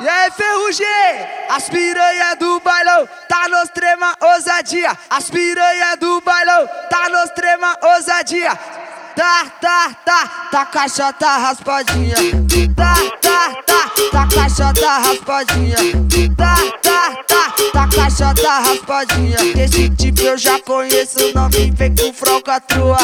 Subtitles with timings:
[0.00, 0.86] E aí, ferrugem?
[1.50, 4.96] As piranha do bailão, tá no extrema ousadia.
[5.10, 8.58] As piranha do bailão, tá no extrema ousadia.
[9.14, 12.16] Tá, tá, tá, tá caixota raspadinha.
[12.74, 15.76] Tá, tá, tá, tá caixota raspadinha.
[16.34, 19.36] Tá, tá, tá, tá caixota raspadinha.
[19.62, 22.96] Esse tipo eu já conheço, não me vem com fralcatrua.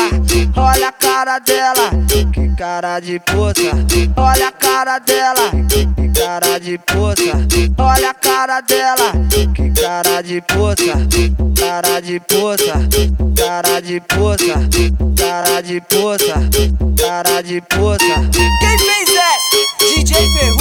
[0.57, 1.91] Olha a cara dela,
[2.33, 3.61] que cara de puta.
[4.17, 6.05] Olha a cara dela, que
[6.67, 7.23] de puta.
[7.79, 9.12] Olha a cara dela,
[9.55, 10.98] que cara de puta.
[11.55, 12.73] Cara de puta,
[13.37, 14.55] cara de puta,
[15.16, 16.34] cara de puta,
[17.01, 18.15] cara de puta.
[18.59, 19.95] Quem fez essa?
[19.95, 20.55] DJ Ferrugem?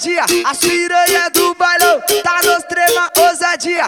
[0.00, 0.24] Ousadia.
[0.44, 3.84] As piranha do bailão, tá no extrema ousadia.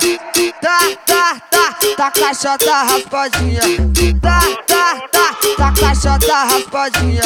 [0.60, 3.62] Tá, tá, tá, tá caixota raspadinha.
[4.20, 7.22] Tá, tá, tá, tá caixota raspadinha.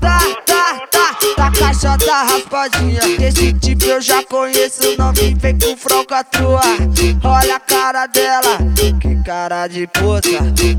[0.00, 3.00] Tá, tá, tá, tá caixota raspadinha.
[3.20, 6.60] Esse tipo eu já conheço, não me vem com fralcatrua.
[7.24, 8.58] Olha a cara dela,
[9.00, 10.28] que cara de puta.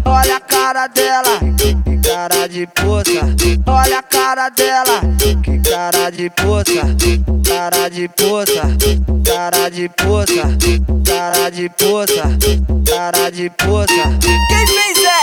[0.06, 3.12] Olha a cara dela, que cara de puta.
[3.68, 5.02] Olha a cara dela,
[5.44, 6.82] que cara de puta.
[7.44, 8.62] Cara de puta,
[9.26, 10.44] cara de puta,
[11.04, 12.24] cara de puta,
[12.86, 14.04] cara de puta.
[14.48, 15.21] Quem fez essa?